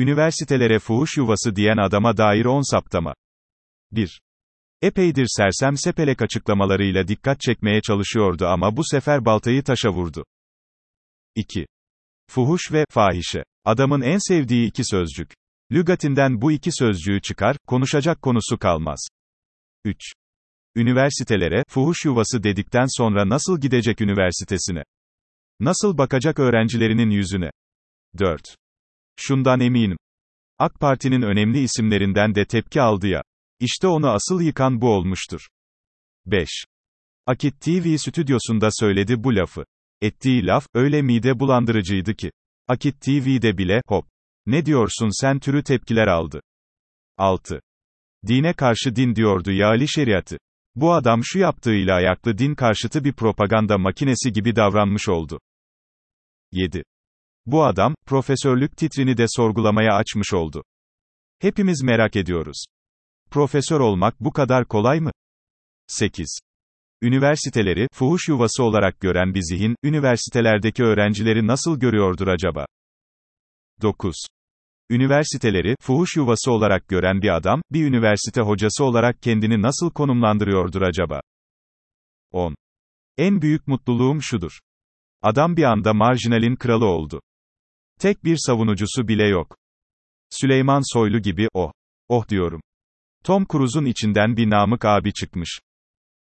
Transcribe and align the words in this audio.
Üniversitelere 0.00 0.78
fuhuş 0.78 1.16
yuvası 1.16 1.56
diyen 1.56 1.76
adama 1.76 2.16
dair 2.16 2.44
10 2.44 2.70
saptama. 2.70 3.14
1. 3.92 4.20
Epeydir 4.82 5.26
sersem 5.28 5.76
sepelek 5.76 6.22
açıklamalarıyla 6.22 7.08
dikkat 7.08 7.40
çekmeye 7.40 7.80
çalışıyordu 7.80 8.46
ama 8.46 8.76
bu 8.76 8.82
sefer 8.84 9.24
baltayı 9.24 9.62
taşa 9.62 9.90
vurdu. 9.90 10.24
2. 11.34 11.66
Fuhuş 12.30 12.72
ve 12.72 12.84
fahişe. 12.90 13.44
Adamın 13.64 14.00
en 14.00 14.18
sevdiği 14.28 14.68
iki 14.68 14.84
sözcük. 14.84 15.32
Lügatinden 15.72 16.40
bu 16.40 16.52
iki 16.52 16.72
sözcüğü 16.72 17.20
çıkar, 17.22 17.56
konuşacak 17.66 18.22
konusu 18.22 18.58
kalmaz. 18.58 19.08
3. 19.84 19.96
Üniversitelere, 20.76 21.64
fuhuş 21.68 22.04
yuvası 22.04 22.42
dedikten 22.42 22.86
sonra 22.88 23.28
nasıl 23.28 23.60
gidecek 23.60 24.00
üniversitesine? 24.00 24.82
Nasıl 25.60 25.98
bakacak 25.98 26.38
öğrencilerinin 26.38 27.10
yüzüne? 27.10 27.50
4. 28.18 28.60
Şundan 29.16 29.60
eminim. 29.60 29.96
AK 30.58 30.80
Parti'nin 30.80 31.22
önemli 31.22 31.62
isimlerinden 31.62 32.34
de 32.34 32.44
tepki 32.44 32.80
aldı 32.80 33.06
ya. 33.06 33.22
İşte 33.60 33.86
onu 33.86 34.08
asıl 34.08 34.40
yıkan 34.40 34.80
bu 34.80 34.88
olmuştur. 34.88 35.48
5. 36.26 36.48
Akit 37.26 37.60
TV 37.60 37.96
stüdyosunda 37.96 38.68
söyledi 38.70 39.24
bu 39.24 39.36
lafı. 39.36 39.64
Ettiği 40.00 40.46
laf, 40.46 40.66
öyle 40.74 41.02
mide 41.02 41.40
bulandırıcıydı 41.40 42.14
ki. 42.14 42.30
Akit 42.68 43.00
TV'de 43.00 43.58
bile, 43.58 43.82
hop. 43.86 44.06
Ne 44.46 44.66
diyorsun 44.66 45.20
sen 45.20 45.38
türü 45.38 45.62
tepkiler 45.62 46.06
aldı. 46.06 46.40
6. 47.18 47.60
Dine 48.26 48.52
karşı 48.52 48.96
din 48.96 49.14
diyordu 49.14 49.52
ya 49.52 49.86
şeriatı. 49.86 50.38
Bu 50.74 50.92
adam 50.92 51.20
şu 51.24 51.38
yaptığıyla 51.38 51.94
ayaklı 51.94 52.38
din 52.38 52.54
karşıtı 52.54 53.04
bir 53.04 53.12
propaganda 53.12 53.78
makinesi 53.78 54.32
gibi 54.32 54.56
davranmış 54.56 55.08
oldu. 55.08 55.40
7. 56.52 56.84
Bu 57.46 57.64
adam, 57.64 57.94
profesörlük 58.06 58.76
titrini 58.76 59.16
de 59.16 59.24
sorgulamaya 59.28 59.94
açmış 59.94 60.34
oldu. 60.34 60.64
Hepimiz 61.38 61.82
merak 61.82 62.16
ediyoruz. 62.16 62.64
Profesör 63.30 63.80
olmak 63.80 64.20
bu 64.20 64.32
kadar 64.32 64.64
kolay 64.68 65.00
mı? 65.00 65.10
8. 65.86 66.38
Üniversiteleri, 67.02 67.86
fuhuş 67.92 68.28
yuvası 68.28 68.62
olarak 68.62 69.00
gören 69.00 69.34
bir 69.34 69.42
zihin, 69.42 69.76
üniversitelerdeki 69.84 70.82
öğrencileri 70.82 71.46
nasıl 71.46 71.80
görüyordur 71.80 72.28
acaba? 72.28 72.66
9. 73.82 74.16
Üniversiteleri, 74.90 75.74
fuhuş 75.80 76.16
yuvası 76.16 76.52
olarak 76.52 76.88
gören 76.88 77.22
bir 77.22 77.36
adam, 77.36 77.62
bir 77.70 77.84
üniversite 77.86 78.40
hocası 78.40 78.84
olarak 78.84 79.22
kendini 79.22 79.62
nasıl 79.62 79.90
konumlandırıyordur 79.90 80.82
acaba? 80.82 81.20
10. 82.32 82.54
En 83.16 83.42
büyük 83.42 83.66
mutluluğum 83.66 84.22
şudur. 84.22 84.58
Adam 85.22 85.56
bir 85.56 85.64
anda 85.64 85.94
marjinalin 85.94 86.56
kralı 86.56 86.86
oldu. 86.86 87.20
Tek 88.00 88.24
bir 88.24 88.36
savunucusu 88.46 89.08
bile 89.08 89.28
yok. 89.28 89.56
Süleyman 90.30 90.92
Soylu 90.94 91.22
gibi, 91.22 91.48
oh. 91.54 91.72
Oh 92.08 92.28
diyorum. 92.28 92.60
Tom 93.24 93.46
Cruise'un 93.52 93.84
içinden 93.84 94.36
bir 94.36 94.50
Namık 94.50 94.84
abi 94.84 95.12
çıkmış. 95.12 95.60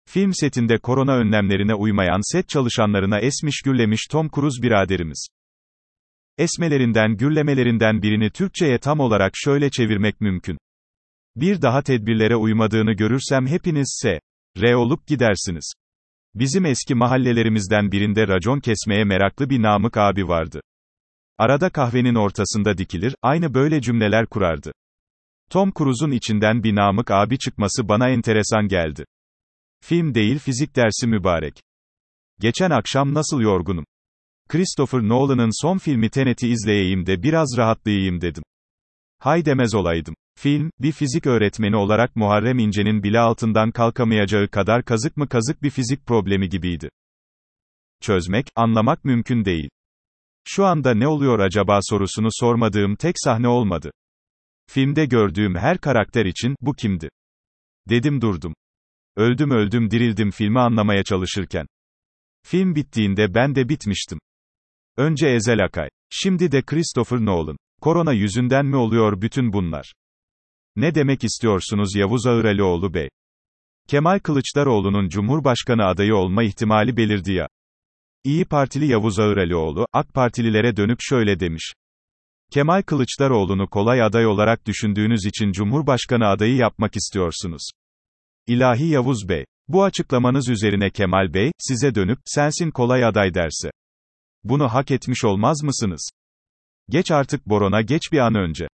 Film 0.09 0.33
setinde 0.33 0.77
korona 0.77 1.15
önlemlerine 1.15 1.73
uymayan 1.73 2.33
set 2.33 2.49
çalışanlarına 2.49 3.19
esmiş 3.19 3.61
gürlemiş 3.61 4.07
Tom 4.11 4.29
Cruise 4.35 4.61
biraderimiz. 4.61 5.27
Esmelerinden 6.37 7.17
gürlemelerinden 7.17 8.01
birini 8.01 8.29
Türkçe'ye 8.29 8.77
tam 8.77 8.99
olarak 8.99 9.31
şöyle 9.35 9.69
çevirmek 9.69 10.21
mümkün. 10.21 10.57
Bir 11.35 11.61
daha 11.61 11.81
tedbirlere 11.81 12.35
uymadığını 12.35 12.93
görürsem 12.93 13.47
hepiniz 13.47 13.99
S. 14.01 14.19
R 14.61 14.75
olup 14.75 15.07
gidersiniz. 15.07 15.73
Bizim 16.35 16.65
eski 16.65 16.95
mahallelerimizden 16.95 17.91
birinde 17.91 18.27
racon 18.27 18.59
kesmeye 18.59 19.03
meraklı 19.03 19.49
bir 19.49 19.61
Namık 19.61 19.97
abi 19.97 20.27
vardı. 20.27 20.61
Arada 21.41 21.69
kahvenin 21.69 22.15
ortasında 22.15 22.77
dikilir, 22.77 23.15
aynı 23.21 23.53
böyle 23.53 23.81
cümleler 23.81 24.25
kurardı. 24.25 24.71
Tom 25.49 25.71
Cruise'un 25.77 26.11
içinden 26.11 26.63
bir 26.63 26.75
Namık 26.75 27.11
abi 27.11 27.39
çıkması 27.39 27.89
bana 27.89 28.09
enteresan 28.09 28.67
geldi. 28.67 29.05
Film 29.83 30.13
değil 30.13 30.39
fizik 30.39 30.75
dersi 30.75 31.07
mübarek. 31.07 31.53
Geçen 32.39 32.69
akşam 32.69 33.13
nasıl 33.13 33.41
yorgunum. 33.41 33.85
Christopher 34.49 35.01
Nolan'ın 35.01 35.61
son 35.61 35.77
filmi 35.77 36.09
Tenet'i 36.09 36.47
izleyeyim 36.47 37.05
de 37.05 37.23
biraz 37.23 37.57
rahatlayayım 37.57 38.21
dedim. 38.21 38.43
Hay 39.19 39.45
demez 39.45 39.75
olaydım. 39.75 40.15
Film, 40.39 40.71
bir 40.79 40.91
fizik 40.91 41.27
öğretmeni 41.27 41.75
olarak 41.75 42.15
Muharrem 42.15 42.59
İnce'nin 42.59 43.03
bile 43.03 43.19
altından 43.19 43.71
kalkamayacağı 43.71 44.47
kadar 44.47 44.85
kazık 44.85 45.17
mı 45.17 45.29
kazık 45.29 45.63
bir 45.63 45.69
fizik 45.69 46.05
problemi 46.05 46.49
gibiydi. 46.49 46.89
Çözmek, 48.01 48.47
anlamak 48.55 49.05
mümkün 49.05 49.45
değil. 49.45 49.69
Şu 50.47 50.65
anda 50.65 50.93
ne 50.93 51.07
oluyor 51.07 51.39
acaba 51.39 51.79
sorusunu 51.81 52.27
sormadığım 52.31 52.95
tek 52.95 53.15
sahne 53.17 53.47
olmadı. 53.47 53.91
Filmde 54.69 55.05
gördüğüm 55.05 55.55
her 55.55 55.77
karakter 55.77 56.25
için, 56.25 56.55
bu 56.61 56.73
kimdi? 56.73 57.09
Dedim 57.89 58.21
durdum. 58.21 58.53
Öldüm 59.15 59.51
öldüm 59.51 59.91
dirildim 59.91 60.31
filmi 60.31 60.59
anlamaya 60.59 61.03
çalışırken. 61.03 61.67
Film 62.43 62.75
bittiğinde 62.75 63.33
ben 63.33 63.55
de 63.55 63.69
bitmiştim. 63.69 64.19
Önce 64.97 65.27
Ezel 65.27 65.63
Akay. 65.63 65.89
Şimdi 66.09 66.51
de 66.51 66.61
Christopher 66.61 67.19
Nolan. 67.19 67.57
Korona 67.81 68.13
yüzünden 68.13 68.65
mi 68.65 68.75
oluyor 68.75 69.21
bütün 69.21 69.53
bunlar? 69.53 69.93
Ne 70.75 70.95
demek 70.95 71.23
istiyorsunuz 71.23 71.95
Yavuz 71.95 72.27
Ağıralioğlu 72.27 72.93
Bey? 72.93 73.09
Kemal 73.87 74.19
Kılıçdaroğlu'nun 74.19 75.09
Cumhurbaşkanı 75.09 75.85
adayı 75.85 76.15
olma 76.15 76.43
ihtimali 76.43 76.97
belirdi 76.97 77.33
ya. 77.33 77.47
İyi 78.23 78.45
Partili 78.45 78.87
Yavuz 78.87 79.19
Ağıralioğlu, 79.19 79.85
AK 79.93 80.13
Partililere 80.13 80.77
dönüp 80.77 80.97
şöyle 81.01 81.39
demiş. 81.39 81.73
Kemal 82.51 82.81
Kılıçdaroğlu'nu 82.81 83.69
kolay 83.69 84.01
aday 84.01 84.25
olarak 84.25 84.65
düşündüğünüz 84.67 85.25
için 85.25 85.51
Cumhurbaşkanı 85.51 86.27
adayı 86.27 86.55
yapmak 86.55 86.95
istiyorsunuz. 86.95 87.69
İlahi 88.47 88.87
Yavuz 88.87 89.29
Bey. 89.29 89.45
Bu 89.67 89.83
açıklamanız 89.83 90.49
üzerine 90.49 90.89
Kemal 90.89 91.33
Bey, 91.33 91.51
size 91.59 91.95
dönüp, 91.95 92.19
sensin 92.25 92.71
kolay 92.71 93.05
aday 93.05 93.33
derse. 93.33 93.71
Bunu 94.43 94.67
hak 94.73 94.91
etmiş 94.91 95.25
olmaz 95.25 95.63
mısınız? 95.63 96.09
Geç 96.89 97.11
artık 97.11 97.45
Boron'a 97.47 97.81
geç 97.81 98.01
bir 98.11 98.19
an 98.19 98.35
önce. 98.35 98.67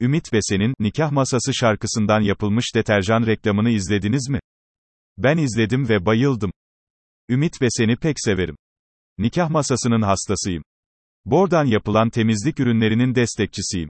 Ümit 0.00 0.32
Besen'in, 0.32 0.74
Nikah 0.80 1.12
Masası 1.12 1.54
şarkısından 1.54 2.20
yapılmış 2.20 2.74
deterjan 2.74 3.26
reklamını 3.26 3.70
izlediniz 3.70 4.28
mi? 4.30 4.40
Ben 5.18 5.38
izledim 5.38 5.88
ve 5.88 6.06
bayıldım. 6.06 6.50
Ümit 7.28 7.60
Besen'i 7.60 7.96
pek 7.96 8.16
severim. 8.20 8.56
Nikah 9.18 9.50
masasının 9.50 10.02
hastasıyım. 10.02 10.62
Bordan 11.24 11.64
yapılan 11.64 12.10
temizlik 12.10 12.60
ürünlerinin 12.60 13.14
destekçisiyim. 13.14 13.88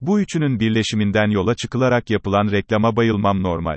Bu 0.00 0.20
üçünün 0.20 0.60
birleşiminden 0.60 1.30
yola 1.30 1.54
çıkılarak 1.54 2.10
yapılan 2.10 2.50
reklama 2.52 2.96
bayılmam 2.96 3.42
normal. 3.42 3.76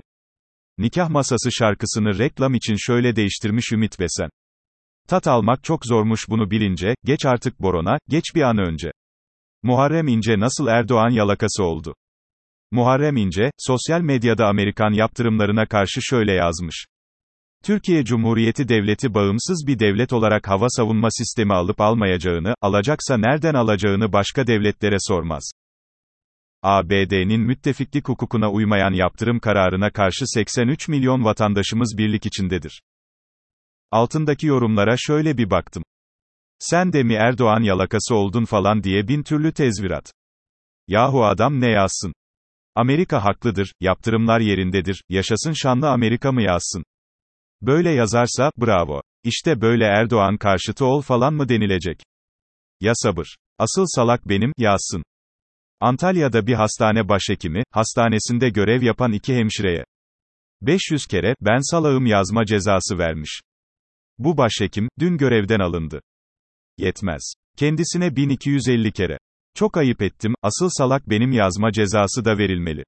Nikah 0.78 1.09
masası 1.09 1.50
şarkısını 1.51 2.17
reklam 2.17 2.53
için 2.53 2.75
şöyle 2.78 3.16
değiştirmiş 3.16 3.72
Ümit 3.72 4.00
Besen. 4.00 4.29
Tat 5.07 5.28
almak 5.28 5.63
çok 5.63 5.85
zormuş 5.85 6.29
bunu 6.29 6.51
bilince, 6.51 6.95
geç 7.03 7.25
artık 7.25 7.59
Boron'a, 7.59 7.97
geç 8.09 8.23
bir 8.35 8.41
an 8.41 8.57
önce. 8.57 8.91
Muharrem 9.63 10.07
İnce 10.07 10.40
nasıl 10.40 10.67
Erdoğan 10.67 11.09
yalakası 11.09 11.63
oldu? 11.63 11.95
Muharrem 12.72 13.17
İnce, 13.17 13.51
sosyal 13.57 14.01
medyada 14.01 14.47
Amerikan 14.47 14.91
yaptırımlarına 14.91 15.66
karşı 15.66 16.00
şöyle 16.01 16.34
yazmış. 16.34 16.85
Türkiye 17.63 18.06
Cumhuriyeti 18.06 18.68
Devleti 18.68 19.13
bağımsız 19.13 19.63
bir 19.68 19.79
devlet 19.79 20.13
olarak 20.13 20.47
hava 20.47 20.69
savunma 20.69 21.07
sistemi 21.12 21.53
alıp 21.53 21.81
almayacağını, 21.81 22.56
alacaksa 22.62 23.18
nereden 23.18 23.53
alacağını 23.53 24.13
başka 24.13 24.47
devletlere 24.47 24.96
sormaz. 25.00 25.51
ABD'nin 26.63 27.41
müttefiklik 27.41 28.09
hukukuna 28.09 28.52
uymayan 28.52 28.94
yaptırım 28.94 29.40
kararına 29.40 29.90
karşı 29.90 30.25
83 30.28 30.88
milyon 30.88 31.23
vatandaşımız 31.23 31.96
birlik 31.97 32.25
içindedir. 32.25 32.81
Altındaki 33.91 34.47
yorumlara 34.47 34.96
şöyle 34.97 35.38
bir 35.38 35.50
baktım. 35.50 35.84
Sen 36.59 36.94
de 36.94 37.03
mi 37.03 37.13
Erdoğan 37.13 37.62
yalakası 37.62 38.16
oldun 38.16 38.46
falan 38.46 38.84
diye 38.84 39.07
bin 39.07 39.23
türlü 39.23 39.53
tezvirat. 39.53 40.13
Yahu 40.88 41.25
adam 41.25 41.62
ne 41.62 41.69
yazsın? 41.69 42.14
Amerika 42.76 43.26
haklıdır, 43.26 43.73
yaptırımlar 43.79 44.40
yerindedir, 44.40 45.03
yaşasın 45.09 45.53
şanlı 45.53 45.90
Amerika 45.90 46.32
mı 46.32 46.41
yazsın? 46.41 46.84
Böyle 47.65 47.91
yazarsa, 47.91 48.51
bravo. 48.57 49.01
İşte 49.23 49.61
böyle 49.61 49.85
Erdoğan 49.85 50.37
karşıtı 50.37 50.85
ol 50.85 51.01
falan 51.01 51.33
mı 51.33 51.49
denilecek? 51.49 52.03
Ya 52.81 52.93
sabır. 52.95 53.35
Asıl 53.57 53.85
salak 53.87 54.29
benim, 54.29 54.51
yazsın. 54.57 55.03
Antalya'da 55.79 56.47
bir 56.47 56.53
hastane 56.53 57.09
başhekimi, 57.09 57.63
hastanesinde 57.71 58.49
görev 58.49 58.83
yapan 58.83 59.11
iki 59.11 59.35
hemşireye 59.35 59.85
500 60.61 61.05
kere, 61.05 61.35
ben 61.41 61.71
salağım 61.71 62.05
yazma 62.05 62.45
cezası 62.45 62.97
vermiş. 62.97 63.41
Bu 64.17 64.37
başhekim, 64.37 64.89
dün 64.99 65.17
görevden 65.17 65.59
alındı. 65.59 66.01
Yetmez. 66.77 67.33
Kendisine 67.57 68.15
1250 68.15 68.91
kere. 68.91 69.17
Çok 69.55 69.77
ayıp 69.77 70.01
ettim, 70.01 70.35
asıl 70.41 70.69
salak 70.69 71.09
benim 71.09 71.31
yazma 71.31 71.71
cezası 71.71 72.25
da 72.25 72.37
verilmeli. 72.37 72.83